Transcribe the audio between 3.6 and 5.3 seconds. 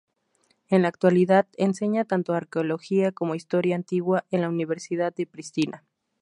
antigua en la Universidad de